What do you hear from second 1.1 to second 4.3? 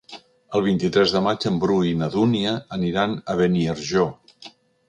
de maig en Bru i na Dúnia aniran a Beniarjó.